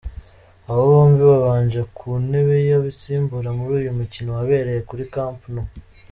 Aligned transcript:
Aba 0.69 0.83
bombi 0.91 1.21
babanje 1.31 1.81
ku 1.97 2.07
ntebe 2.27 2.55
y’abasimbura 2.69 3.49
muri 3.57 3.71
uyu 3.79 3.91
mukino 3.99 4.29
wabereye 4.37 4.81
kuri 4.89 5.03
Camp 5.13 5.39
Nou. 5.53 5.69